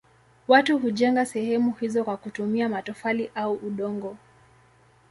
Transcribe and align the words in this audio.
Watu 0.47 0.77
hujenga 0.79 1.25
sehemu 1.25 1.71
hizo 1.71 2.03
kwa 2.03 2.17
kutumia 2.17 2.69
matofali 2.69 3.31
au 3.35 3.53
udongo. 3.53 4.17